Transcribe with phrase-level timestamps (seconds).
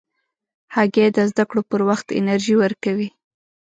[0.75, 3.09] هګۍ د زده کړو پر وخت انرژي ورکوي.